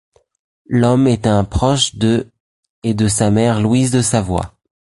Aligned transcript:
L'homme 0.65 1.05
est 1.05 1.27
un 1.27 1.43
proche 1.43 1.93
de 1.95 2.31
et 2.81 2.95
de 2.95 3.07
sa 3.07 3.29
mère 3.29 3.61
Louise 3.61 3.91
de 3.91 4.01
Savoie. 4.01 4.55